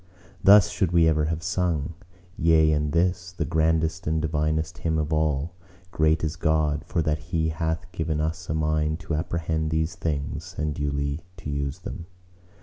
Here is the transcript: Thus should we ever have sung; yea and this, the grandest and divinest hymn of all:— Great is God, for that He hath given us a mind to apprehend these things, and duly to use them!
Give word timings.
Thus 0.43 0.71
should 0.71 0.91
we 0.91 1.07
ever 1.07 1.25
have 1.25 1.43
sung; 1.43 1.93
yea 2.35 2.71
and 2.71 2.91
this, 2.91 3.31
the 3.33 3.45
grandest 3.45 4.07
and 4.07 4.19
divinest 4.19 4.79
hymn 4.79 4.97
of 4.97 5.13
all:— 5.13 5.53
Great 5.91 6.23
is 6.23 6.35
God, 6.37 6.83
for 6.87 7.03
that 7.03 7.19
He 7.29 7.49
hath 7.49 7.91
given 7.91 8.19
us 8.19 8.49
a 8.49 8.55
mind 8.55 8.99
to 9.01 9.13
apprehend 9.13 9.69
these 9.69 9.93
things, 9.93 10.55
and 10.57 10.73
duly 10.73 11.21
to 11.37 11.51
use 11.51 11.81
them! 11.81 12.07